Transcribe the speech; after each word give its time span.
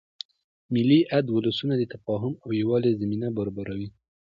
مېلې 0.73 0.99
اد 1.17 1.25
ولسونو 1.35 1.73
د 1.77 1.83
تفاهم 1.93 2.33
او 2.43 2.49
یووالي 2.59 2.91
زمینه 3.01 3.27
برابروي. 3.37 3.89